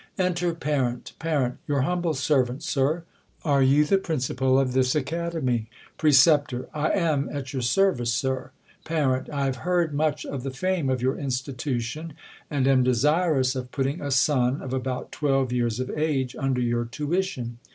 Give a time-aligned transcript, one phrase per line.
[0.17, 1.13] Enter Parent.
[1.19, 1.59] Parent.
[1.67, 3.03] Your humble servant, Sir;
[3.45, 5.69] are you the principal of this Academy?
[5.99, 8.49] Precep, I am, at your service, Sir.
[8.83, 9.27] Par.
[9.31, 12.13] I have heard much of the fame of your insti tution,
[12.49, 16.85] and am desirous of putting a son, of about twelve years of age, under your
[16.85, 17.59] tuition.